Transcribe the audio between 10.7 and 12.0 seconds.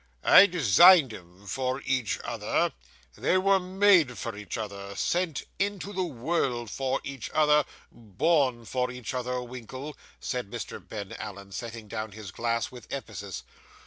Ben Allen, setting